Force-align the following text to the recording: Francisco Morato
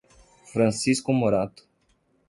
Francisco 0.51 1.13
Morato 1.13 1.69